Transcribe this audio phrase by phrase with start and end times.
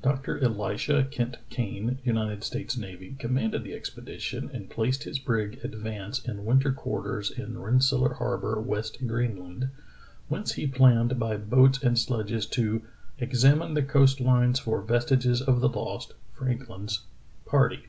[0.00, 5.60] Doc tor Elisha Kent Kane, United States Navy, commanded the expedition, and placed his brig
[5.62, 9.68] Advance in win ter quarters in Rensselaer Harbor, West Greenland,
[10.28, 12.80] whence he planned by boats and sledges to
[13.18, 17.02] "exam ine the coast lines for vestiges of the lost (Frankhn's)
[17.44, 17.88] party."